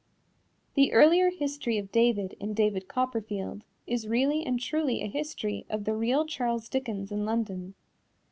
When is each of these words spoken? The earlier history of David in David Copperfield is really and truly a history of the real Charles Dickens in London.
The 0.73 0.91
earlier 0.93 1.29
history 1.29 1.77
of 1.77 1.91
David 1.91 2.33
in 2.39 2.55
David 2.55 2.87
Copperfield 2.87 3.65
is 3.85 4.07
really 4.07 4.43
and 4.43 4.59
truly 4.59 5.03
a 5.03 5.07
history 5.07 5.63
of 5.69 5.83
the 5.83 5.93
real 5.93 6.25
Charles 6.25 6.67
Dickens 6.69 7.11
in 7.11 7.23
London. 7.23 7.75